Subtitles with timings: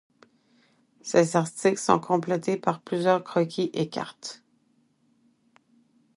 [1.03, 4.43] Ces articles sont complétés par plusieurs croquis et cartes.